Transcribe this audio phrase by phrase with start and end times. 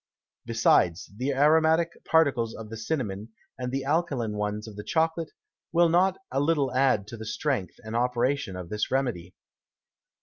[0.45, 5.29] Besides, the aromatick Particles of the Cinnamon, and the alkaline ones of the Chocolate,
[5.71, 9.35] will not a little add to the Strength and Operation of this Remedy.